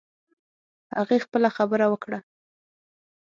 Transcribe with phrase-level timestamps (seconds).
[0.97, 2.19] هغې خپله خبره وکړه